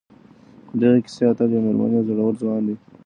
د 0.79 0.79
دغې 0.81 0.99
کیسې 1.05 1.23
اتل 1.27 1.49
یو 1.53 1.61
مېړنی 1.65 1.97
او 1.99 2.07
زړور 2.07 2.33
ځوان 2.41 2.61
دی. 2.67 2.75